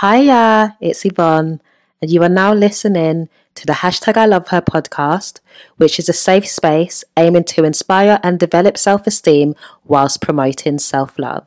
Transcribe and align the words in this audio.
Hiya, 0.00 0.76
it's 0.80 1.04
Yvonne, 1.04 1.60
and 2.02 2.10
you 2.10 2.20
are 2.24 2.28
now 2.28 2.52
listening 2.52 3.28
to 3.54 3.64
the 3.64 3.74
hashtag 3.74 4.16
I 4.16 4.26
Love 4.26 4.48
Her 4.48 4.60
podcast, 4.60 5.38
which 5.76 6.00
is 6.00 6.08
a 6.08 6.12
safe 6.12 6.48
space 6.48 7.04
aiming 7.16 7.44
to 7.44 7.62
inspire 7.62 8.18
and 8.24 8.40
develop 8.40 8.76
self 8.76 9.06
esteem 9.06 9.54
whilst 9.84 10.20
promoting 10.20 10.80
self 10.80 11.16
love. 11.16 11.46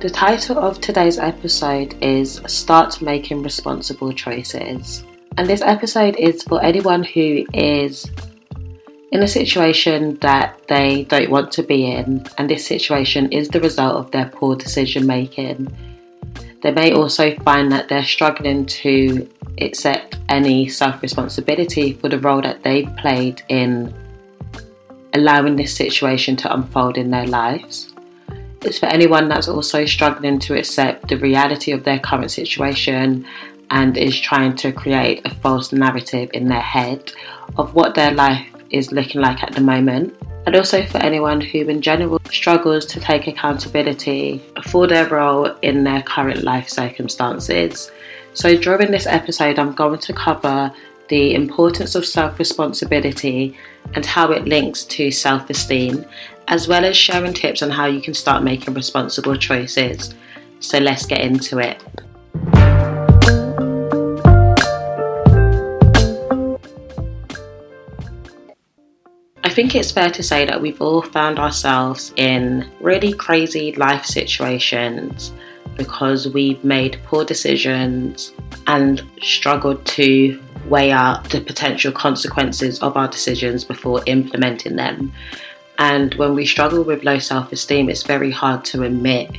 The 0.00 0.10
title 0.12 0.58
of 0.58 0.82
today's 0.82 1.18
episode 1.18 1.96
is 2.02 2.42
Start 2.46 3.00
Making 3.00 3.42
Responsible 3.42 4.12
Choices. 4.12 5.02
And 5.38 5.48
this 5.48 5.62
episode 5.62 6.16
is 6.16 6.42
for 6.42 6.62
anyone 6.62 7.04
who 7.04 7.46
is 7.54 8.04
in 9.12 9.22
a 9.22 9.28
situation 9.28 10.16
that 10.20 10.68
they 10.68 11.04
don't 11.04 11.30
want 11.30 11.50
to 11.52 11.62
be 11.62 11.86
in, 11.90 12.26
and 12.38 12.48
this 12.48 12.64
situation 12.64 13.30
is 13.32 13.48
the 13.48 13.60
result 13.60 13.96
of 13.96 14.10
their 14.12 14.26
poor 14.26 14.54
decision 14.56 15.06
making. 15.06 15.68
They 16.62 16.70
may 16.70 16.92
also 16.92 17.34
find 17.36 17.72
that 17.72 17.88
they're 17.88 18.04
struggling 18.04 18.66
to 18.66 19.28
accept 19.60 20.18
any 20.28 20.68
self 20.68 21.02
responsibility 21.02 21.94
for 21.94 22.08
the 22.08 22.18
role 22.18 22.42
that 22.42 22.62
they've 22.62 22.94
played 22.96 23.42
in 23.48 23.92
allowing 25.14 25.56
this 25.56 25.74
situation 25.74 26.36
to 26.36 26.52
unfold 26.52 26.96
in 26.96 27.10
their 27.10 27.26
lives. 27.26 27.92
It's 28.62 28.78
for 28.78 28.86
anyone 28.86 29.28
that's 29.28 29.48
also 29.48 29.86
struggling 29.86 30.38
to 30.40 30.56
accept 30.56 31.08
the 31.08 31.16
reality 31.16 31.72
of 31.72 31.84
their 31.84 31.98
current 31.98 32.30
situation 32.30 33.26
and 33.70 33.96
is 33.96 34.20
trying 34.20 34.54
to 34.56 34.70
create 34.70 35.22
a 35.24 35.34
false 35.36 35.72
narrative 35.72 36.30
in 36.34 36.48
their 36.48 36.60
head 36.60 37.12
of 37.56 37.74
what 37.74 37.94
their 37.94 38.12
life 38.12 38.46
is 38.70 38.92
looking 38.92 39.20
like 39.20 39.42
at 39.42 39.52
the 39.52 39.60
moment. 39.60 40.16
And 40.46 40.56
also 40.56 40.84
for 40.86 40.98
anyone 40.98 41.40
who, 41.40 41.60
in 41.68 41.82
general, 41.82 42.20
struggles 42.30 42.86
to 42.86 43.00
take 43.00 43.26
accountability 43.26 44.42
for 44.64 44.86
their 44.86 45.06
role 45.08 45.46
in 45.62 45.84
their 45.84 46.02
current 46.02 46.42
life 46.42 46.68
circumstances. 46.68 47.90
So, 48.32 48.56
during 48.56 48.90
this 48.90 49.06
episode, 49.06 49.58
I'm 49.58 49.74
going 49.74 49.98
to 49.98 50.12
cover 50.12 50.72
the 51.08 51.34
importance 51.34 51.94
of 51.94 52.06
self 52.06 52.38
responsibility 52.38 53.56
and 53.94 54.06
how 54.06 54.30
it 54.32 54.46
links 54.46 54.84
to 54.84 55.10
self 55.10 55.50
esteem, 55.50 56.04
as 56.48 56.68
well 56.68 56.84
as 56.84 56.96
sharing 56.96 57.34
tips 57.34 57.62
on 57.62 57.70
how 57.70 57.86
you 57.86 58.00
can 58.00 58.14
start 58.14 58.42
making 58.42 58.74
responsible 58.74 59.36
choices. 59.36 60.14
So, 60.60 60.78
let's 60.78 61.06
get 61.06 61.20
into 61.20 61.58
it. 61.58 61.82
Think 69.60 69.74
it's 69.74 69.92
fair 69.92 70.10
to 70.10 70.22
say 70.22 70.46
that 70.46 70.62
we've 70.62 70.80
all 70.80 71.02
found 71.02 71.38
ourselves 71.38 72.14
in 72.16 72.66
really 72.80 73.12
crazy 73.12 73.72
life 73.72 74.06
situations 74.06 75.32
because 75.76 76.26
we've 76.26 76.64
made 76.64 76.98
poor 77.04 77.26
decisions 77.26 78.32
and 78.68 79.02
struggled 79.20 79.84
to 79.84 80.40
weigh 80.64 80.90
out 80.90 81.28
the 81.28 81.42
potential 81.42 81.92
consequences 81.92 82.78
of 82.78 82.96
our 82.96 83.06
decisions 83.08 83.62
before 83.62 84.02
implementing 84.06 84.76
them. 84.76 85.12
And 85.76 86.14
when 86.14 86.34
we 86.34 86.46
struggle 86.46 86.82
with 86.82 87.04
low 87.04 87.18
self 87.18 87.52
esteem, 87.52 87.90
it's 87.90 88.04
very 88.04 88.30
hard 88.30 88.64
to 88.64 88.84
admit 88.84 89.30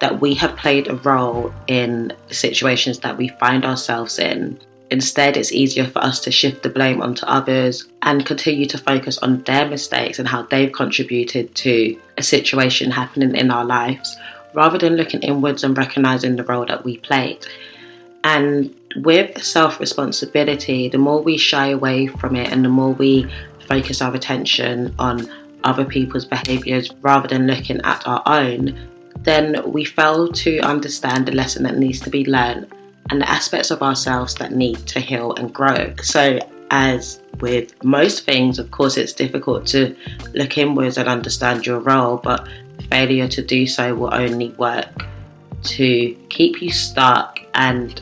that 0.00 0.20
we 0.20 0.34
have 0.34 0.56
played 0.56 0.88
a 0.88 0.96
role 0.96 1.54
in 1.68 2.12
situations 2.32 2.98
that 2.98 3.16
we 3.16 3.28
find 3.38 3.64
ourselves 3.64 4.18
in. 4.18 4.58
Instead, 4.90 5.36
it's 5.36 5.52
easier 5.52 5.84
for 5.84 5.98
us 5.98 6.20
to 6.20 6.30
shift 6.30 6.62
the 6.62 6.68
blame 6.68 7.02
onto 7.02 7.26
others 7.26 7.86
and 8.02 8.24
continue 8.24 8.66
to 8.66 8.78
focus 8.78 9.18
on 9.18 9.42
their 9.42 9.68
mistakes 9.68 10.18
and 10.18 10.28
how 10.28 10.42
they've 10.42 10.72
contributed 10.72 11.52
to 11.56 11.98
a 12.18 12.22
situation 12.22 12.90
happening 12.90 13.34
in 13.34 13.50
our 13.50 13.64
lives 13.64 14.16
rather 14.54 14.78
than 14.78 14.96
looking 14.96 15.22
inwards 15.22 15.64
and 15.64 15.76
recognizing 15.76 16.36
the 16.36 16.44
role 16.44 16.64
that 16.64 16.84
we 16.84 16.98
played. 16.98 17.44
And 18.22 18.74
with 18.96 19.42
self 19.42 19.80
responsibility, 19.80 20.88
the 20.88 20.98
more 20.98 21.20
we 21.20 21.36
shy 21.36 21.68
away 21.68 22.06
from 22.06 22.36
it 22.36 22.52
and 22.52 22.64
the 22.64 22.68
more 22.68 22.92
we 22.92 23.30
focus 23.68 24.00
our 24.00 24.14
attention 24.14 24.94
on 24.98 25.28
other 25.64 25.84
people's 25.84 26.24
behaviors 26.24 26.92
rather 27.02 27.26
than 27.26 27.48
looking 27.48 27.80
at 27.82 28.06
our 28.06 28.22
own, 28.26 28.78
then 29.22 29.60
we 29.70 29.84
fail 29.84 30.32
to 30.32 30.60
understand 30.60 31.26
the 31.26 31.32
lesson 31.32 31.64
that 31.64 31.76
needs 31.76 32.00
to 32.00 32.10
be 32.10 32.24
learned 32.24 32.72
and 33.10 33.20
the 33.20 33.30
aspects 33.30 33.70
of 33.70 33.82
ourselves 33.82 34.34
that 34.36 34.52
need 34.52 34.78
to 34.88 35.00
heal 35.00 35.34
and 35.34 35.52
grow. 35.52 35.94
So, 36.02 36.38
as 36.70 37.20
with 37.40 37.82
most 37.84 38.24
things, 38.24 38.58
of 38.58 38.70
course, 38.70 38.96
it's 38.96 39.12
difficult 39.12 39.66
to 39.68 39.94
look 40.34 40.58
inwards 40.58 40.98
and 40.98 41.08
understand 41.08 41.66
your 41.66 41.78
role, 41.78 42.16
but 42.16 42.48
failure 42.90 43.28
to 43.28 43.42
do 43.42 43.66
so 43.66 43.94
will 43.94 44.14
only 44.14 44.50
work 44.50 45.06
to 45.62 46.14
keep 46.28 46.62
you 46.62 46.70
stuck 46.70 47.40
and 47.54 48.00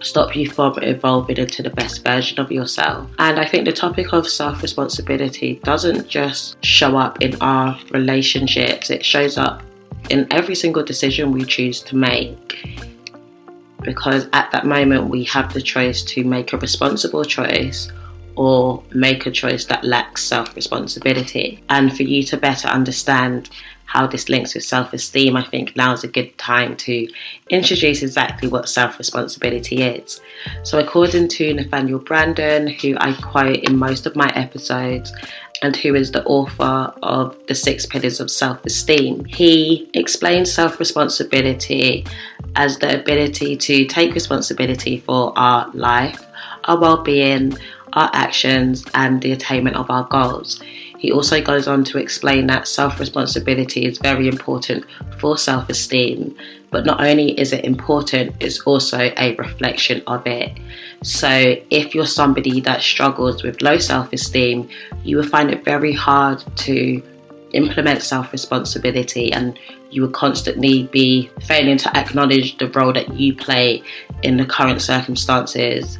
stop 0.00 0.34
you 0.34 0.50
from 0.50 0.76
evolving 0.82 1.36
into 1.36 1.62
the 1.62 1.70
best 1.70 2.04
version 2.04 2.40
of 2.40 2.50
yourself. 2.50 3.08
And 3.18 3.38
I 3.38 3.46
think 3.46 3.64
the 3.64 3.72
topic 3.72 4.12
of 4.12 4.28
self 4.28 4.62
responsibility 4.62 5.60
doesn't 5.64 6.08
just 6.08 6.62
show 6.64 6.96
up 6.96 7.22
in 7.22 7.40
our 7.40 7.78
relationships, 7.90 8.90
it 8.90 9.04
shows 9.04 9.38
up 9.38 9.62
in 10.10 10.26
every 10.32 10.54
single 10.54 10.82
decision 10.82 11.32
we 11.32 11.44
choose 11.44 11.80
to 11.82 11.96
make 11.96 12.82
because 13.82 14.28
at 14.32 14.50
that 14.52 14.66
moment 14.66 15.08
we 15.08 15.24
have 15.24 15.52
the 15.52 15.62
choice 15.62 16.02
to 16.02 16.24
make 16.24 16.52
a 16.52 16.58
responsible 16.58 17.24
choice 17.24 17.90
or 18.36 18.82
make 18.92 19.26
a 19.26 19.30
choice 19.30 19.66
that 19.66 19.84
lacks 19.84 20.24
self 20.24 20.54
responsibility. 20.56 21.62
And 21.68 21.94
for 21.94 22.02
you 22.02 22.22
to 22.24 22.36
better 22.36 22.68
understand 22.68 23.50
how 23.92 24.06
this 24.06 24.30
links 24.30 24.54
with 24.54 24.64
self 24.64 24.94
esteem, 24.94 25.36
I 25.36 25.44
think 25.44 25.76
now 25.76 25.92
is 25.92 26.02
a 26.02 26.08
good 26.08 26.36
time 26.38 26.76
to 26.78 27.06
introduce 27.50 28.02
exactly 28.02 28.48
what 28.48 28.66
self 28.68 28.98
responsibility 28.98 29.82
is. 29.82 30.18
So, 30.62 30.78
according 30.78 31.28
to 31.36 31.52
Nathaniel 31.52 32.00
Branden, 32.00 32.74
who 32.80 32.96
I 32.98 33.12
quote 33.20 33.58
in 33.58 33.76
most 33.76 34.06
of 34.06 34.16
my 34.16 34.32
episodes, 34.34 35.12
and 35.60 35.76
who 35.76 35.94
is 35.94 36.10
the 36.10 36.24
author 36.24 36.92
of 37.02 37.36
The 37.48 37.54
Six 37.54 37.84
Pillars 37.84 38.18
of 38.18 38.30
Self 38.30 38.64
Esteem, 38.64 39.26
he 39.26 39.90
explains 39.92 40.50
self 40.50 40.80
responsibility 40.80 42.06
as 42.56 42.78
the 42.78 42.98
ability 42.98 43.56
to 43.58 43.84
take 43.84 44.14
responsibility 44.14 45.00
for 45.00 45.38
our 45.38 45.70
life, 45.74 46.24
our 46.64 46.80
well 46.80 47.02
being, 47.02 47.58
our 47.92 48.08
actions, 48.14 48.86
and 48.94 49.20
the 49.20 49.32
attainment 49.32 49.76
of 49.76 49.90
our 49.90 50.04
goals. 50.04 50.62
He 51.02 51.10
also 51.10 51.42
goes 51.42 51.66
on 51.66 51.82
to 51.86 51.98
explain 51.98 52.46
that 52.46 52.68
self 52.68 53.00
responsibility 53.00 53.86
is 53.86 53.98
very 53.98 54.28
important 54.28 54.84
for 55.18 55.36
self 55.36 55.68
esteem, 55.68 56.36
but 56.70 56.86
not 56.86 57.00
only 57.00 57.32
is 57.40 57.52
it 57.52 57.64
important, 57.64 58.36
it's 58.38 58.60
also 58.60 59.10
a 59.16 59.34
reflection 59.34 60.00
of 60.06 60.24
it. 60.28 60.56
So, 61.02 61.56
if 61.70 61.92
you're 61.92 62.06
somebody 62.06 62.60
that 62.60 62.82
struggles 62.82 63.42
with 63.42 63.62
low 63.62 63.78
self 63.78 64.12
esteem, 64.12 64.68
you 65.02 65.16
will 65.16 65.26
find 65.26 65.50
it 65.50 65.64
very 65.64 65.92
hard 65.92 66.44
to 66.58 67.02
implement 67.52 68.02
self 68.02 68.30
responsibility 68.30 69.32
and 69.32 69.58
you 69.90 70.02
will 70.02 70.16
constantly 70.26 70.84
be 70.92 71.28
failing 71.46 71.78
to 71.78 71.96
acknowledge 71.96 72.58
the 72.58 72.68
role 72.68 72.92
that 72.92 73.12
you 73.12 73.34
play 73.34 73.82
in 74.22 74.36
the 74.36 74.46
current 74.46 74.80
circumstances 74.80 75.98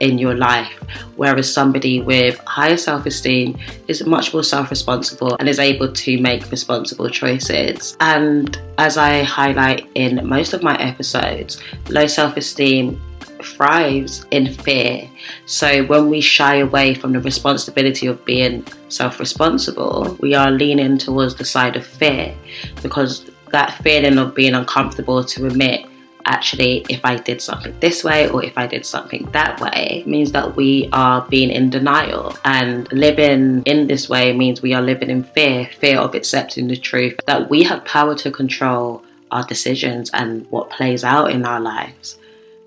in 0.00 0.18
your 0.18 0.34
life. 0.34 0.72
Whereas 1.16 1.52
somebody 1.52 2.00
with 2.00 2.38
higher 2.46 2.76
self 2.76 3.06
esteem 3.06 3.58
is 3.88 4.04
much 4.06 4.32
more 4.32 4.42
self 4.42 4.70
responsible 4.70 5.36
and 5.36 5.48
is 5.48 5.58
able 5.58 5.92
to 5.92 6.18
make 6.18 6.50
responsible 6.50 7.08
choices. 7.08 7.96
And 8.00 8.60
as 8.78 8.96
I 8.96 9.22
highlight 9.22 9.88
in 9.94 10.26
most 10.26 10.52
of 10.52 10.62
my 10.62 10.76
episodes, 10.80 11.62
low 11.88 12.06
self 12.06 12.36
esteem 12.36 13.00
thrives 13.42 14.26
in 14.30 14.52
fear. 14.52 15.08
So 15.46 15.84
when 15.84 16.08
we 16.08 16.20
shy 16.20 16.56
away 16.56 16.94
from 16.94 17.12
the 17.12 17.20
responsibility 17.20 18.06
of 18.06 18.24
being 18.24 18.66
self 18.88 19.20
responsible, 19.20 20.16
we 20.20 20.34
are 20.34 20.50
leaning 20.50 20.98
towards 20.98 21.36
the 21.36 21.44
side 21.44 21.76
of 21.76 21.86
fear 21.86 22.34
because 22.82 23.30
that 23.52 23.74
feeling 23.82 24.18
of 24.18 24.34
being 24.34 24.54
uncomfortable 24.54 25.24
to 25.24 25.46
admit 25.46 25.86
actually 26.26 26.84
if 26.88 27.04
I 27.04 27.16
did 27.16 27.40
something 27.40 27.74
this 27.80 28.04
way 28.04 28.28
or 28.28 28.44
if 28.44 28.58
I 28.58 28.66
did 28.66 28.84
something 28.84 29.28
that 29.32 29.60
way 29.60 30.02
means 30.06 30.32
that 30.32 30.56
we 30.56 30.88
are 30.92 31.26
being 31.28 31.50
in 31.50 31.70
denial. 31.70 32.36
And 32.44 32.90
living 32.92 33.62
in 33.64 33.86
this 33.86 34.08
way 34.08 34.32
means 34.32 34.60
we 34.60 34.74
are 34.74 34.82
living 34.82 35.10
in 35.10 35.22
fear 35.22 35.68
fear 35.78 35.98
of 35.98 36.14
accepting 36.14 36.68
the 36.68 36.76
truth 36.76 37.18
that 37.26 37.48
we 37.48 37.62
have 37.62 37.84
power 37.84 38.14
to 38.16 38.30
control 38.30 39.02
our 39.30 39.44
decisions 39.44 40.10
and 40.12 40.46
what 40.50 40.70
plays 40.70 41.04
out 41.04 41.30
in 41.30 41.44
our 41.44 41.60
lives. 41.60 42.18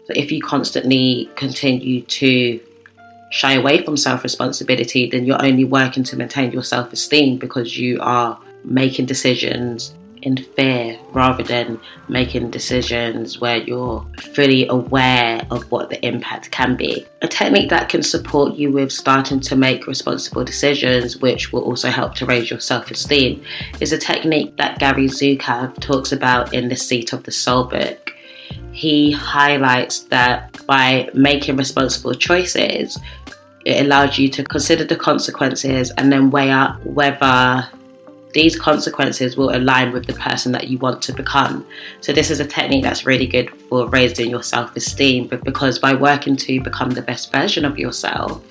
So 0.05 0.13
if 0.15 0.31
you 0.31 0.41
constantly 0.41 1.29
continue 1.35 2.01
to 2.01 2.59
shy 3.31 3.53
away 3.53 3.83
from 3.83 3.95
self 3.95 4.23
responsibility, 4.23 5.09
then 5.09 5.25
you're 5.25 5.43
only 5.43 5.65
working 5.65 6.03
to 6.05 6.15
maintain 6.15 6.51
your 6.51 6.63
self 6.63 6.91
esteem 6.91 7.37
because 7.37 7.77
you 7.77 7.99
are 8.01 8.39
making 8.63 9.05
decisions 9.05 9.93
in 10.21 10.37
fear 10.37 10.97
rather 11.11 11.43
than 11.43 11.79
making 12.07 12.51
decisions 12.51 13.39
where 13.39 13.57
you're 13.57 14.05
fully 14.17 14.67
aware 14.67 15.45
of 15.51 15.69
what 15.71 15.89
the 15.89 16.05
impact 16.05 16.51
can 16.51 16.75
be. 16.75 17.05
A 17.21 17.27
technique 17.27 17.69
that 17.69 17.89
can 17.89 18.03
support 18.03 18.55
you 18.55 18.71
with 18.71 18.91
starting 18.91 19.39
to 19.41 19.55
make 19.55 19.87
responsible 19.87 20.43
decisions, 20.43 21.17
which 21.17 21.51
will 21.51 21.63
also 21.63 21.89
help 21.89 22.15
to 22.15 22.25
raise 22.25 22.49
your 22.49 22.59
self 22.59 22.91
esteem, 22.91 23.43
is 23.79 23.91
a 23.91 23.97
technique 23.97 24.55
that 24.57 24.79
Gary 24.79 25.05
Zukav 25.07 25.79
talks 25.79 26.11
about 26.11 26.53
in 26.53 26.69
the 26.69 26.75
Seat 26.75 27.13
of 27.13 27.23
the 27.23 27.31
Soul 27.31 27.65
book. 27.65 28.11
He 28.71 29.11
highlights 29.11 30.01
that 30.03 30.65
by 30.65 31.09
making 31.13 31.57
responsible 31.57 32.13
choices, 32.13 32.97
it 33.65 33.85
allows 33.85 34.17
you 34.17 34.29
to 34.29 34.43
consider 34.43 34.85
the 34.85 34.95
consequences 34.95 35.91
and 35.91 36.11
then 36.11 36.31
weigh 36.31 36.51
up 36.51 36.83
whether 36.85 37.67
these 38.33 38.57
consequences 38.57 39.35
will 39.35 39.55
align 39.55 39.91
with 39.91 40.05
the 40.05 40.13
person 40.13 40.51
that 40.51 40.67
you 40.67 40.77
want 40.77 41.01
to 41.03 41.13
become. 41.13 41.65
So, 42.01 42.13
this 42.13 42.29
is 42.29 42.39
a 42.39 42.45
technique 42.45 42.83
that's 42.83 43.05
really 43.05 43.27
good 43.27 43.49
for 43.61 43.87
raising 43.87 44.29
your 44.29 44.43
self 44.43 44.75
esteem, 44.75 45.27
because 45.27 45.79
by 45.79 45.93
working 45.93 46.35
to 46.37 46.61
become 46.61 46.91
the 46.91 47.01
best 47.01 47.31
version 47.31 47.65
of 47.65 47.79
yourself, 47.79 48.43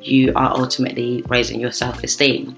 you 0.00 0.32
are 0.34 0.50
ultimately 0.50 1.22
raising 1.28 1.60
your 1.60 1.72
self 1.72 2.02
esteem. 2.02 2.56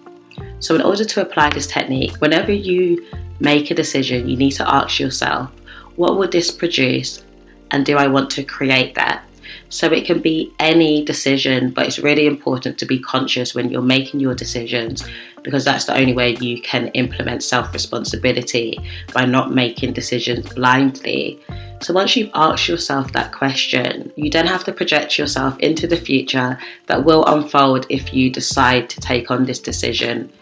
So, 0.61 0.75
in 0.75 0.81
order 0.81 1.05
to 1.05 1.21
apply 1.21 1.51
this 1.51 1.67
technique, 1.67 2.17
whenever 2.17 2.53
you 2.53 3.05
make 3.41 3.71
a 3.71 3.75
decision, 3.75 4.29
you 4.29 4.37
need 4.37 4.53
to 4.53 4.69
ask 4.69 4.99
yourself, 4.99 5.51
what 5.97 6.17
would 6.17 6.33
this 6.33 6.51
produce? 6.51 7.23
And 7.71 7.85
do 7.85 7.97
I 7.97 8.07
want 8.07 8.31
to 8.31 8.45
create 8.45 8.95
that? 8.95 9.25
So 9.69 9.89
it 9.89 10.05
can 10.05 10.21
be 10.21 10.53
any 10.61 11.05
decision, 11.05 11.71
but 11.71 11.87
it's 11.87 11.99
really 11.99 12.27
important 12.27 12.79
to 12.79 12.87
be 12.87 13.01
conscious 13.01 13.55
when 13.55 13.71
you're 13.71 13.83
making 13.83 14.21
your 14.21 14.35
decisions 14.35 15.05
because 15.45 15.65
that's 15.65 15.85
the 15.85 15.97
only 15.97 16.15
way 16.15 16.35
you 16.41 16.61
can 16.63 16.89
implement 16.89 17.45
self 17.45 17.73
responsibility 17.73 18.79
by 19.13 19.25
not 19.25 19.55
making 19.55 19.93
decisions 19.93 20.53
blindly. 20.55 21.39
So 21.81 21.93
once 21.93 22.17
you've 22.17 22.31
asked 22.35 22.67
yourself 22.67 23.13
that 23.13 23.33
question, 23.33 24.11
you 24.17 24.31
then 24.31 24.47
have 24.47 24.65
to 24.65 24.73
project 24.73 25.19
yourself 25.19 25.59
into 25.61 25.87
the 25.87 25.99
future 25.99 26.59
that 26.87 27.05
will 27.05 27.25
unfold 27.27 27.87
if 27.91 28.13
you 28.15 28.31
decide 28.31 28.89
to 28.91 29.01
take 29.01 29.31
on 29.31 29.45
this 29.45 29.61
decision. 29.61 30.33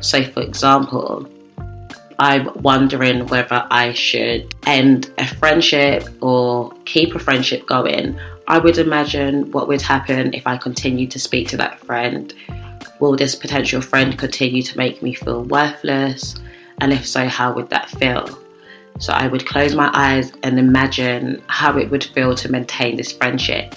So, 0.00 0.22
for 0.22 0.42
example, 0.42 1.28
I'm 2.20 2.52
wondering 2.62 3.26
whether 3.26 3.66
I 3.68 3.94
should 3.94 4.54
end 4.64 5.12
a 5.18 5.26
friendship 5.26 6.08
or 6.22 6.72
keep 6.84 7.16
a 7.16 7.18
friendship 7.18 7.66
going. 7.66 8.16
I 8.46 8.58
would 8.58 8.78
imagine 8.78 9.50
what 9.50 9.66
would 9.66 9.82
happen 9.82 10.32
if 10.34 10.46
I 10.46 10.56
continued 10.56 11.10
to 11.12 11.18
speak 11.18 11.48
to 11.48 11.56
that 11.56 11.80
friend. 11.80 12.32
Will 13.02 13.16
this 13.16 13.34
potential 13.34 13.80
friend 13.80 14.16
continue 14.16 14.62
to 14.62 14.78
make 14.78 15.02
me 15.02 15.12
feel 15.12 15.42
worthless? 15.42 16.36
And 16.80 16.92
if 16.92 17.04
so, 17.04 17.26
how 17.26 17.52
would 17.52 17.68
that 17.70 17.90
feel? 17.90 18.38
So 19.00 19.12
I 19.12 19.26
would 19.26 19.44
close 19.44 19.74
my 19.74 19.90
eyes 19.92 20.32
and 20.44 20.56
imagine 20.56 21.42
how 21.48 21.76
it 21.78 21.90
would 21.90 22.04
feel 22.04 22.36
to 22.36 22.48
maintain 22.48 22.96
this 22.96 23.10
friendship. 23.10 23.74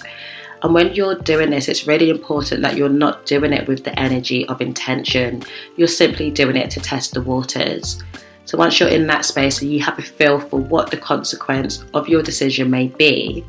And 0.62 0.72
when 0.72 0.94
you're 0.94 1.16
doing 1.16 1.50
this, 1.50 1.66
it's 1.66 1.88
really 1.88 2.08
important 2.08 2.62
that 2.62 2.76
you're 2.76 2.88
not 2.88 3.26
doing 3.26 3.52
it 3.52 3.66
with 3.66 3.82
the 3.82 3.98
energy 3.98 4.46
of 4.46 4.60
intention. 4.60 5.42
You're 5.74 5.88
simply 5.88 6.30
doing 6.30 6.54
it 6.54 6.70
to 6.70 6.80
test 6.80 7.14
the 7.14 7.20
waters. 7.20 8.00
So 8.44 8.56
once 8.56 8.78
you're 8.78 8.88
in 8.90 9.08
that 9.08 9.24
space 9.24 9.60
and 9.60 9.72
you 9.72 9.80
have 9.80 9.98
a 9.98 10.02
feel 10.02 10.38
for 10.38 10.60
what 10.60 10.92
the 10.92 10.98
consequence 10.98 11.84
of 11.94 12.08
your 12.08 12.22
decision 12.22 12.70
may 12.70 12.86
be, 12.86 13.44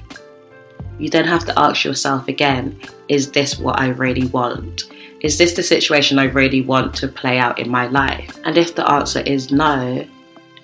you 0.98 1.12
then 1.12 1.26
have 1.26 1.46
to 1.46 1.60
ask 1.60 1.84
yourself 1.84 2.28
again 2.28 2.82
is 3.10 3.30
this 3.30 3.60
what 3.60 3.80
I 3.80 3.90
really 3.90 4.26
want? 4.30 4.86
Is 5.22 5.38
this 5.38 5.54
the 5.54 5.64
situation 5.64 6.20
I 6.20 6.26
really 6.26 6.62
want 6.62 6.94
to 6.96 7.08
play 7.08 7.40
out 7.40 7.60
in 7.60 7.70
my 7.70 7.88
life? 7.88 8.38
And 8.44 8.58
if 8.58 8.76
the 8.76 8.90
answer 8.90 9.22
is 9.22 9.52
no, 9.52 10.06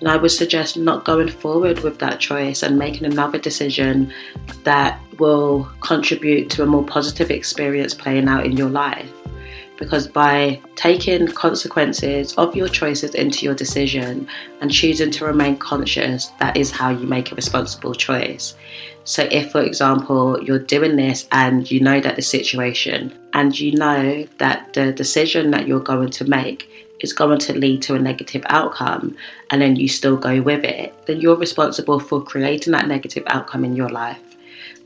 then 0.00 0.08
I 0.08 0.16
would 0.16 0.30
suggest 0.30 0.76
not 0.76 1.04
going 1.04 1.28
forward 1.28 1.80
with 1.80 1.98
that 1.98 2.20
choice 2.20 2.62
and 2.62 2.78
making 2.78 3.04
another 3.04 3.38
decision 3.38 4.12
that 4.62 5.00
will 5.18 5.68
contribute 5.80 6.50
to 6.50 6.62
a 6.62 6.66
more 6.66 6.84
positive 6.84 7.30
experience 7.30 7.94
playing 7.94 8.28
out 8.28 8.46
in 8.46 8.56
your 8.56 8.70
life 8.70 9.10
because 9.76 10.06
by 10.06 10.60
taking 10.76 11.26
consequences 11.28 12.32
of 12.34 12.54
your 12.54 12.68
choices 12.68 13.14
into 13.14 13.44
your 13.44 13.54
decision 13.54 14.28
and 14.60 14.70
choosing 14.70 15.10
to 15.12 15.24
remain 15.24 15.56
conscious, 15.56 16.26
that 16.38 16.56
is 16.56 16.70
how 16.70 16.90
you 16.90 17.06
make 17.06 17.32
a 17.32 17.34
responsible 17.34 17.94
choice. 17.94 18.54
So, 19.04 19.28
if 19.30 19.52
for 19.52 19.60
example 19.60 20.42
you're 20.42 20.58
doing 20.58 20.96
this 20.96 21.28
and 21.30 21.70
you 21.70 21.80
know 21.80 22.00
that 22.00 22.16
the 22.16 22.22
situation 22.22 23.12
and 23.34 23.58
you 23.58 23.72
know 23.72 24.26
that 24.38 24.72
the 24.72 24.92
decision 24.92 25.50
that 25.50 25.66
you're 25.66 25.80
going 25.80 26.10
to 26.10 26.24
make 26.24 26.70
is 27.00 27.12
going 27.12 27.38
to 27.38 27.52
lead 27.52 27.82
to 27.82 27.94
a 27.94 27.98
negative 27.98 28.42
outcome 28.46 29.16
and 29.50 29.60
then 29.60 29.76
you 29.76 29.88
still 29.88 30.16
go 30.16 30.40
with 30.40 30.64
it, 30.64 30.94
then 31.06 31.20
you're 31.20 31.36
responsible 31.36 32.00
for 32.00 32.22
creating 32.22 32.72
that 32.72 32.88
negative 32.88 33.24
outcome 33.26 33.64
in 33.64 33.76
your 33.76 33.90
life. 33.90 34.20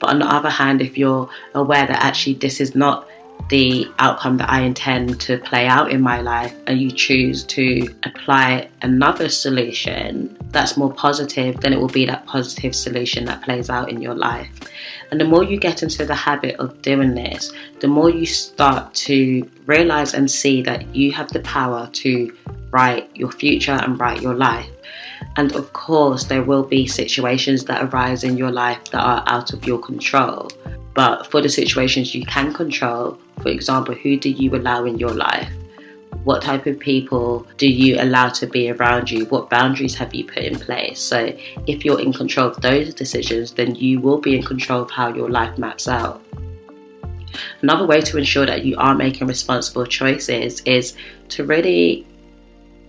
But 0.00 0.10
on 0.10 0.18
the 0.18 0.26
other 0.26 0.50
hand, 0.50 0.80
if 0.80 0.98
you're 0.98 1.28
aware 1.54 1.86
that 1.86 2.04
actually 2.04 2.34
this 2.34 2.60
is 2.60 2.74
not 2.74 3.08
the 3.48 3.86
outcome 3.98 4.36
that 4.36 4.50
I 4.50 4.60
intend 4.60 5.20
to 5.22 5.38
play 5.38 5.66
out 5.66 5.90
in 5.90 6.02
my 6.02 6.20
life, 6.20 6.54
and 6.66 6.80
you 6.80 6.90
choose 6.90 7.44
to 7.44 7.94
apply 8.04 8.68
another 8.82 9.28
solution 9.28 10.36
that's 10.50 10.76
more 10.76 10.92
positive, 10.92 11.60
then 11.60 11.72
it 11.72 11.80
will 11.80 11.88
be 11.88 12.06
that 12.06 12.26
positive 12.26 12.74
solution 12.74 13.24
that 13.24 13.42
plays 13.42 13.70
out 13.70 13.90
in 13.90 14.02
your 14.02 14.14
life. 14.14 14.50
And 15.10 15.20
the 15.20 15.24
more 15.24 15.42
you 15.42 15.58
get 15.58 15.82
into 15.82 16.04
the 16.04 16.14
habit 16.14 16.56
of 16.56 16.82
doing 16.82 17.14
this, 17.14 17.52
the 17.80 17.88
more 17.88 18.10
you 18.10 18.26
start 18.26 18.94
to 18.94 19.48
realize 19.66 20.14
and 20.14 20.30
see 20.30 20.62
that 20.62 20.94
you 20.94 21.12
have 21.12 21.32
the 21.32 21.40
power 21.40 21.88
to 21.92 22.36
write 22.70 23.14
your 23.16 23.32
future 23.32 23.72
and 23.72 23.98
write 23.98 24.20
your 24.20 24.34
life. 24.34 24.68
And 25.36 25.54
of 25.54 25.72
course, 25.72 26.24
there 26.24 26.42
will 26.42 26.64
be 26.64 26.86
situations 26.86 27.64
that 27.64 27.82
arise 27.82 28.24
in 28.24 28.36
your 28.36 28.50
life 28.50 28.84
that 28.90 29.00
are 29.00 29.24
out 29.26 29.52
of 29.52 29.66
your 29.66 29.78
control. 29.78 30.50
But 30.98 31.30
for 31.30 31.40
the 31.40 31.48
situations 31.48 32.12
you 32.12 32.26
can 32.26 32.52
control, 32.52 33.20
for 33.40 33.50
example, 33.50 33.94
who 33.94 34.16
do 34.16 34.30
you 34.30 34.56
allow 34.56 34.84
in 34.84 34.98
your 34.98 35.14
life? 35.14 35.48
What 36.24 36.42
type 36.42 36.66
of 36.66 36.80
people 36.80 37.46
do 37.56 37.68
you 37.68 38.00
allow 38.00 38.30
to 38.30 38.48
be 38.48 38.68
around 38.72 39.08
you? 39.08 39.24
What 39.26 39.48
boundaries 39.48 39.94
have 39.94 40.12
you 40.12 40.24
put 40.24 40.38
in 40.38 40.58
place? 40.58 40.98
So, 40.98 41.32
if 41.68 41.84
you're 41.84 42.00
in 42.00 42.12
control 42.12 42.48
of 42.48 42.60
those 42.62 42.94
decisions, 42.94 43.52
then 43.52 43.76
you 43.76 44.00
will 44.00 44.18
be 44.18 44.34
in 44.34 44.42
control 44.42 44.82
of 44.82 44.90
how 44.90 45.14
your 45.14 45.30
life 45.30 45.56
maps 45.56 45.86
out. 45.86 46.20
Another 47.62 47.86
way 47.86 48.00
to 48.00 48.18
ensure 48.18 48.46
that 48.46 48.64
you 48.64 48.76
are 48.78 48.96
making 48.96 49.28
responsible 49.28 49.86
choices 49.86 50.62
is 50.62 50.96
to 51.28 51.44
really 51.44 52.04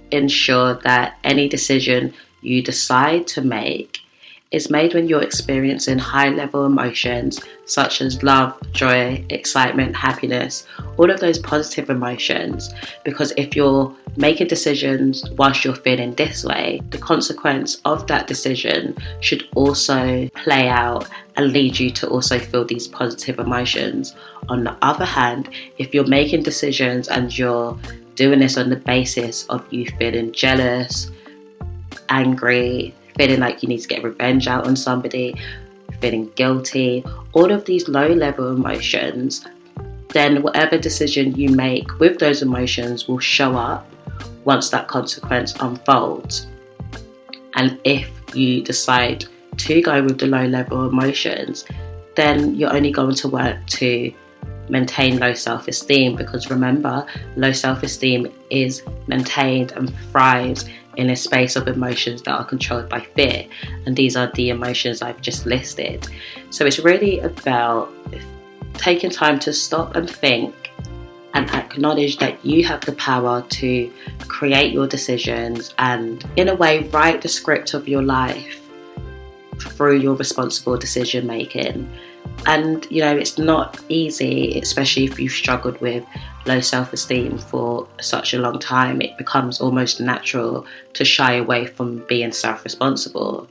ensure 0.09 0.73
that 0.81 1.19
any 1.23 1.47
decision 1.47 2.11
you 2.41 2.63
decide 2.63 3.27
to 3.27 3.43
make 3.43 4.01
is 4.51 4.71
made 4.71 4.95
when 4.95 5.07
you're 5.07 5.21
experiencing 5.21 5.99
high 5.99 6.29
level 6.29 6.65
emotions 6.65 7.39
such 7.65 8.01
as 8.01 8.23
love, 8.23 8.57
joy, 8.71 9.23
excitement, 9.29 9.95
happiness, 9.95 10.65
all 10.97 11.11
of 11.11 11.19
those 11.19 11.37
positive 11.37 11.91
emotions. 11.91 12.73
Because 13.03 13.31
if 13.37 13.55
you're 13.55 13.95
making 14.17 14.47
decisions 14.47 15.29
whilst 15.31 15.63
you're 15.63 15.75
feeling 15.75 16.15
this 16.15 16.43
way, 16.43 16.81
the 16.89 16.97
consequence 16.97 17.79
of 17.85 18.07
that 18.07 18.25
decision 18.25 18.97
should 19.19 19.47
also 19.55 20.27
play 20.29 20.67
out 20.67 21.07
and 21.35 21.53
lead 21.53 21.77
you 21.77 21.91
to 21.91 22.07
also 22.09 22.39
feel 22.39 22.65
these 22.65 22.87
positive 22.87 23.37
emotions. 23.37 24.15
On 24.49 24.63
the 24.63 24.75
other 24.81 25.05
hand, 25.05 25.49
if 25.77 25.93
you're 25.93 26.07
making 26.07 26.41
decisions 26.41 27.07
and 27.07 27.37
you're 27.37 27.77
doing 28.15 28.39
this 28.39 28.57
on 28.57 28.69
the 28.69 28.75
basis 28.75 29.45
of 29.45 29.63
you 29.71 29.85
feeling 29.99 30.31
jealous, 30.31 31.11
angry, 32.09 32.95
feeling 33.19 33.41
like 33.41 33.61
you 33.61 33.67
need 33.67 33.81
to 33.81 33.87
get 33.89 34.01
revenge 34.01 34.47
out 34.47 34.65
on 34.65 34.77
somebody, 34.77 35.35
feeling 35.99 36.31
guilty, 36.35 37.03
all 37.33 37.51
of 37.51 37.65
these 37.65 37.89
low 37.89 38.07
level 38.07 38.55
emotions, 38.55 39.45
then 40.13 40.41
whatever 40.41 40.77
decision 40.77 41.35
you 41.35 41.49
make 41.49 41.99
with 41.99 42.17
those 42.17 42.41
emotions 42.41 43.09
will 43.09 43.19
show 43.19 43.57
up 43.57 43.85
once 44.45 44.69
that 44.69 44.87
consequence 44.87 45.53
unfolds. 45.59 46.47
And 47.55 47.77
if 47.83 48.09
you 48.33 48.63
decide 48.63 49.25
to 49.57 49.81
go 49.81 50.01
with 50.01 50.17
the 50.17 50.27
low 50.27 50.45
level 50.45 50.87
emotions, 50.87 51.65
then 52.15 52.55
you're 52.55 52.73
only 52.73 52.91
going 52.91 53.15
to 53.15 53.27
work 53.27 53.57
to 53.67 54.13
maintain 54.69 55.19
low 55.19 55.33
self 55.33 55.67
esteem 55.67 56.15
because 56.15 56.49
remember, 56.49 57.05
low 57.35 57.51
self 57.51 57.83
esteem 57.83 58.31
is 58.49 58.83
maintained 59.07 59.71
and 59.73 59.93
thrives 60.11 60.65
in 60.97 61.09
a 61.09 61.15
space 61.15 61.55
of 61.55 61.67
emotions 61.67 62.21
that 62.23 62.33
are 62.33 62.45
controlled 62.45 62.89
by 62.89 62.99
fear. 62.99 63.45
And 63.85 63.95
these 63.95 64.15
are 64.15 64.31
the 64.35 64.49
emotions 64.49 65.01
I've 65.01 65.21
just 65.21 65.45
listed. 65.45 66.07
So 66.49 66.65
it's 66.65 66.79
really 66.79 67.19
about 67.19 67.91
taking 68.73 69.09
time 69.09 69.39
to 69.39 69.53
stop 69.53 69.95
and 69.95 70.09
think 70.09 70.71
and 71.33 71.49
acknowledge 71.51 72.17
that 72.17 72.43
you 72.43 72.65
have 72.65 72.81
the 72.81 72.93
power 72.93 73.43
to 73.43 73.93
create 74.27 74.73
your 74.73 74.87
decisions 74.87 75.73
and, 75.77 76.25
in 76.35 76.49
a 76.49 76.55
way, 76.55 76.83
write 76.89 77.21
the 77.21 77.27
script 77.27 77.73
of 77.73 77.87
your 77.87 78.01
life 78.01 78.59
through 79.59 79.97
your 79.97 80.15
responsible 80.15 80.77
decision 80.77 81.27
making. 81.27 81.89
And 82.45 82.87
you 82.89 83.01
know, 83.01 83.15
it's 83.15 83.37
not 83.37 83.79
easy, 83.89 84.59
especially 84.59 85.05
if 85.05 85.19
you've 85.19 85.31
struggled 85.31 85.79
with 85.81 86.03
low 86.45 86.59
self 86.59 86.93
esteem 86.93 87.37
for 87.37 87.87
such 88.01 88.33
a 88.33 88.39
long 88.39 88.59
time, 88.59 89.01
it 89.01 89.17
becomes 89.17 89.61
almost 89.61 89.99
natural 90.01 90.65
to 90.93 91.05
shy 91.05 91.33
away 91.33 91.65
from 91.65 92.05
being 92.07 92.31
self 92.31 92.63
responsible. 92.63 93.47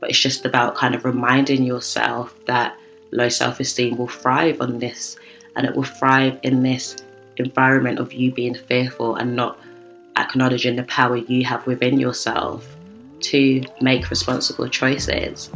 But 0.00 0.10
it's 0.10 0.18
just 0.18 0.44
about 0.44 0.74
kind 0.74 0.94
of 0.94 1.04
reminding 1.04 1.64
yourself 1.64 2.34
that 2.46 2.76
low 3.12 3.28
self 3.28 3.60
esteem 3.60 3.96
will 3.96 4.08
thrive 4.08 4.60
on 4.60 4.78
this 4.78 5.16
and 5.56 5.66
it 5.66 5.74
will 5.74 5.84
thrive 5.84 6.38
in 6.42 6.62
this 6.62 6.96
environment 7.36 7.98
of 7.98 8.12
you 8.12 8.32
being 8.32 8.54
fearful 8.54 9.16
and 9.16 9.36
not 9.36 9.58
acknowledging 10.16 10.76
the 10.76 10.82
power 10.84 11.16
you 11.16 11.44
have 11.44 11.66
within 11.66 11.98
yourself 11.98 12.76
to 13.20 13.62
make 13.80 14.10
responsible 14.10 14.68
choices. 14.68 15.50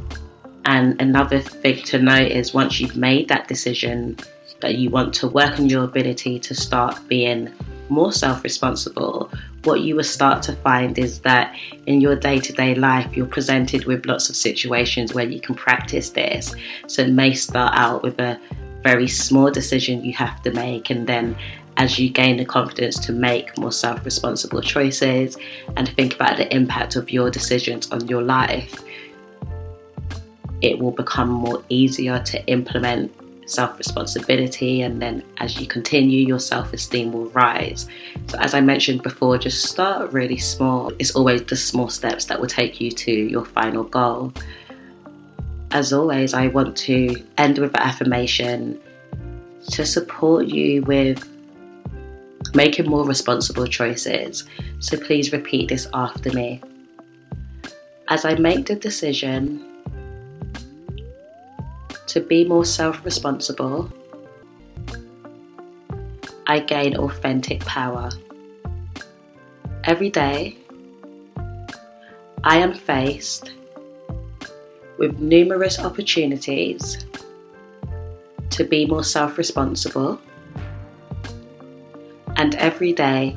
And 0.67 1.01
another 1.01 1.41
thing 1.41 1.83
to 1.85 1.99
note 1.99 2.31
is 2.31 2.55
once 2.55 2.81
you've 2.81 2.97
made 2.97 3.29
that 3.29 3.49
decision 3.49 4.17
that 4.61 4.77
you 4.77 4.89
want 4.91 5.13
to 5.15 5.29
work 5.29 5.59
on 5.59 5.69
your 5.69 5.85
ability 5.85 6.39
to 6.39 6.55
start 6.55 6.99
being 7.09 7.53
more 7.89 8.13
self 8.13 8.43
responsible, 8.43 9.31
what 9.65 9.81
you 9.81 9.97
will 9.97 10.05
start 10.05 10.43
to 10.45 10.55
find 10.57 10.99
is 10.99 11.21
that 11.21 11.55
in 11.87 12.01
your 12.01 12.17
day 12.17 12.39
to 12.39 12.53
day 12.53 12.75
life, 12.75 13.15
you're 13.17 13.27
presented 13.27 13.85
with 13.85 14.07
lots 14.07 14.29
of 14.29 14.37
situations 14.37 15.13
where 15.13 15.27
you 15.27 15.41
can 15.41 15.55
practice 15.55 16.11
this. 16.11 16.55
So 16.87 17.03
it 17.03 17.13
may 17.13 17.35
start 17.35 17.75
out 17.77 18.03
with 18.03 18.19
a 18.19 18.41
very 18.83 19.09
small 19.09 19.51
decision 19.51 20.05
you 20.05 20.13
have 20.15 20.43
to 20.43 20.51
make, 20.53 20.91
and 20.91 21.07
then 21.07 21.37
as 21.77 21.99
you 21.99 22.09
gain 22.09 22.37
the 22.37 22.45
confidence 22.45 22.99
to 23.01 23.13
make 23.13 23.57
more 23.59 23.73
self 23.73 24.05
responsible 24.05 24.61
choices 24.61 25.37
and 25.77 25.89
think 25.91 26.15
about 26.15 26.37
the 26.37 26.55
impact 26.55 26.97
of 26.97 27.11
your 27.11 27.31
decisions 27.31 27.91
on 27.91 28.07
your 28.07 28.23
life, 28.23 28.83
it 30.63 30.79
will 30.79 30.93
become 30.93 31.29
more 31.29 31.63
easier 31.69 32.21
to 32.21 32.47
implement 32.47 33.13
self 33.47 33.77
responsibility, 33.79 34.83
and 34.83 35.01
then 35.01 35.23
as 35.39 35.61
you 35.61 35.67
continue, 35.67 36.27
your 36.27 36.39
self 36.39 36.73
esteem 36.73 37.13
will 37.13 37.29
rise. 37.31 37.89
So, 38.29 38.39
as 38.39 38.55
I 38.55 38.61
mentioned 38.61 39.03
before, 39.03 39.39
just 39.39 39.65
start 39.65 40.13
really 40.13 40.39
small. 40.39 40.93
It's 40.99 41.15
always 41.15 41.43
the 41.45 41.57
small 41.57 41.89
steps 41.89 42.27
that 42.27 42.41
will 42.41 42.49
take 42.49 42.81
you 42.81 42.91
to 42.91 43.13
your 43.13 43.45
final 43.45 43.85
goal. 43.85 44.33
As 45.71 45.93
always, 45.93 46.35
I 46.35 46.49
want 46.49 46.77
to 46.79 47.23
end 47.39 47.59
with 47.59 47.75
an 47.75 47.83
affirmation 47.83 48.81
to 49.71 49.85
support 49.85 50.47
you 50.47 50.83
with 50.83 51.29
making 52.55 52.89
more 52.89 53.05
responsible 53.05 53.67
choices. 53.67 54.45
So, 54.79 54.97
please 54.97 55.33
repeat 55.33 55.69
this 55.69 55.89
after 55.93 56.31
me. 56.33 56.63
As 58.09 58.25
I 58.25 58.35
make 58.35 58.67
the 58.67 58.77
decision 58.77 59.74
to 62.15 62.21
be 62.21 62.45
more 62.45 62.65
self 62.65 63.05
responsible, 63.05 63.91
I 66.47 66.61
gain 66.61 66.97
authentic 66.97 67.59
power. 67.65 68.09
Every 69.83 70.11
day, 70.11 70.57
I 72.45 72.59
am 72.59 72.73
faced 72.73 73.51
with 74.97 75.19
numerous 75.19 75.81
opportunities 75.81 77.05
to 78.51 78.63
be 78.63 78.87
more 78.87 79.03
self 79.03 79.37
responsible, 79.37 80.21
and 82.37 82.55
every 82.55 82.93
day 82.93 83.37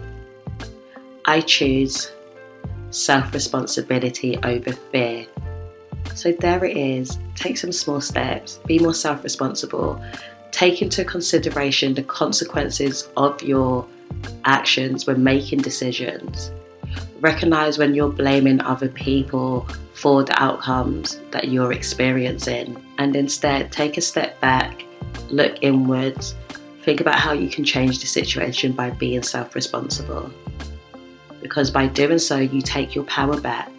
I 1.25 1.41
choose 1.41 2.11
self 2.91 3.33
responsibility 3.33 4.37
over 4.43 4.71
fear. 4.71 5.25
So 6.13 6.31
there 6.31 6.63
it 6.63 6.77
is. 6.77 7.17
Take 7.37 7.57
some 7.57 7.71
small 7.71 8.01
steps, 8.01 8.59
be 8.65 8.79
more 8.79 8.95
self 8.95 9.23
responsible, 9.23 10.03
take 10.51 10.81
into 10.81 11.05
consideration 11.05 11.93
the 11.93 12.01
consequences 12.01 13.07
of 13.15 13.41
your 13.43 13.87
actions 14.45 15.05
when 15.05 15.23
making 15.23 15.59
decisions. 15.59 16.51
Recognize 17.19 17.77
when 17.77 17.93
you're 17.93 18.11
blaming 18.11 18.59
other 18.61 18.89
people 18.89 19.67
for 19.93 20.23
the 20.23 20.41
outcomes 20.41 21.19
that 21.29 21.49
you're 21.49 21.71
experiencing, 21.71 22.75
and 22.97 23.15
instead 23.15 23.71
take 23.71 23.97
a 23.97 24.01
step 24.01 24.39
back, 24.41 24.83
look 25.29 25.57
inwards, 25.61 26.35
think 26.81 27.01
about 27.01 27.19
how 27.19 27.33
you 27.33 27.49
can 27.49 27.63
change 27.63 27.99
the 27.99 28.07
situation 28.07 28.71
by 28.71 28.89
being 28.89 29.21
self 29.21 29.53
responsible. 29.53 30.31
Because 31.39 31.69
by 31.69 31.85
doing 31.85 32.17
so, 32.17 32.37
you 32.37 32.63
take 32.63 32.95
your 32.95 33.03
power 33.03 33.39
back 33.39 33.76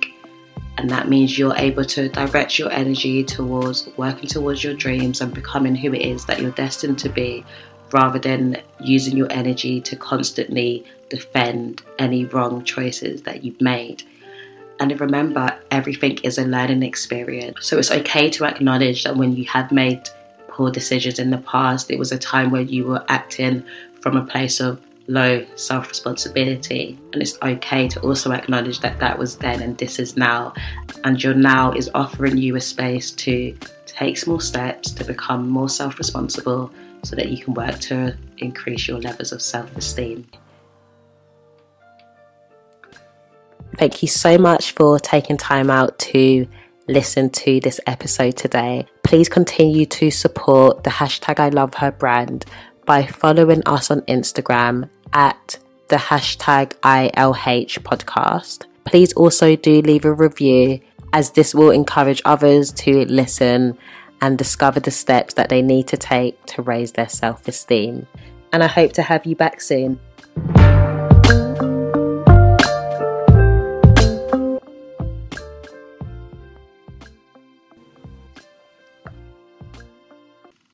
and 0.79 0.89
that 0.91 1.09
means 1.09 1.37
you're 1.37 1.57
able 1.57 1.85
to 1.85 2.09
direct 2.09 2.57
your 2.57 2.71
energy 2.71 3.25
towards 3.25 3.89
working 3.97 4.29
towards 4.29 4.63
your 4.63 4.75
dreams 4.75 5.21
and 5.21 5.35
becoming 5.35 5.75
who 5.75 5.93
it 5.93 6.03
is 6.03 6.25
that 6.27 6.41
you're 6.41 6.53
destined 6.53 7.01
to 7.01 7.09
be 7.09 7.45
rather 7.93 8.21
than 8.21 8.63
using 8.81 9.17
your 9.17 9.31
energy 9.33 9.81
to 9.81 9.97
constantly 9.97 10.85
defend 11.11 11.83
any 11.99 12.27
wrong 12.27 12.63
choices 12.63 13.23
that 13.23 13.43
you've 13.43 13.61
made. 13.61 14.05
And 14.79 15.01
remember, 15.01 15.59
everything 15.73 16.19
is 16.19 16.39
a 16.39 16.45
learning 16.45 16.85
experience. 16.85 17.67
So 17.67 17.79
it's 17.79 17.91
okay 17.91 18.31
to 18.31 18.45
acknowledge 18.45 19.03
that 19.03 19.17
when 19.17 19.35
you 19.35 19.47
have 19.47 19.73
made 19.73 20.09
poor 20.47 20.71
decisions 20.71 21.19
in 21.19 21.31
the 21.31 21.39
past, 21.39 21.91
it 21.91 21.99
was 21.99 22.13
a 22.13 22.19
time 22.19 22.53
where 22.53 22.63
you 22.63 22.85
were 22.85 23.05
acting 23.09 23.65
from 24.01 24.17
a 24.17 24.25
place 24.25 24.61
of 24.61 24.81
low 25.09 25.45
self 25.57 25.89
responsibility. 25.89 26.99
And 27.13 27.21
it's 27.21 27.37
okay 27.43 27.89
to 27.89 28.01
also 28.01 28.31
acknowledge 28.31 28.81
that 28.81 29.01
that 29.01 29.19
was 29.19 29.37
then 29.37 29.63
and 29.63 29.77
this 29.77 29.99
is 29.99 30.17
now. 30.17 30.55
And 31.05 31.23
your 31.23 31.35
now 31.35 31.73
is 31.73 31.91
offering 31.95 32.37
you 32.37 32.57
a 32.57 32.61
space 32.61 33.11
to 33.13 33.57
take 33.87 34.17
small 34.17 34.39
steps 34.39 34.93
to 34.93 35.05
become 35.05 35.49
more 35.49 35.69
self 35.69 35.99
responsible 35.99 36.71
so 37.03 37.17
that 37.17 37.31
you 37.31 37.43
can 37.43 37.55
work 37.55 37.79
to 37.81 38.17
increase 38.39 38.87
your 38.87 39.01
levels 39.01 39.33
of 39.33 39.43
self 39.43 39.75
esteem. 39.77 40.27
Thank 43.77 44.03
you 44.03 44.09
so 44.09 44.39
much 44.39 44.73
for 44.73 44.99
taking 44.99 45.37
time 45.37 45.71
out 45.71 45.99
to 46.01 46.49
listen 46.89 47.31
to 47.31 47.61
this 47.61 47.81
episode 47.87 48.37
today. 48.37 48.87
Please 49.05 49.29
continue 49.29 49.87
to 49.87 50.11
support 50.11 50.85
the 50.85 50.91
hashtag 50.91 51.39
I 51.39 51.51
love 51.51 51.75
her 51.75 51.93
brand 51.93 52.45
by 52.87 53.05
following 53.05 53.63
us 53.67 53.91
on 53.91 54.01
Instagram 54.03 54.89
at 55.13 55.59
the 55.89 55.97
hashtag 55.97 56.75
ILH 56.81 57.79
podcast. 57.81 58.65
Please 58.85 59.13
also 59.15 59.57
do 59.57 59.83
leave 59.83 60.05
a 60.05 60.13
review 60.13 60.81
as 61.13 61.31
this 61.31 61.55
will 61.55 61.71
encourage 61.71 62.23
others 62.25 62.73
to 62.73 63.05
listen 63.07 63.77
and 64.21 64.37
discover 64.37 64.81
the 64.81 64.91
steps 64.91 65.35
that 65.35 65.49
they 65.49 65.63
need 65.63 65.87
to 65.89 65.97
take 65.97 66.45
to 66.47 66.63
raise 66.63 66.93
their 66.93 67.09
self 67.09 67.47
esteem. 67.49 68.07
And 68.53 68.63
I 68.63 68.67
hope 68.67 68.93
to 68.95 69.03
have 69.03 69.27
you 69.27 69.37
back 69.37 69.61
soon. 69.61 69.99